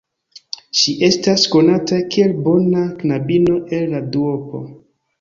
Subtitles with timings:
[0.79, 4.69] Ŝi estas konata kiel bona knabino el la duopo.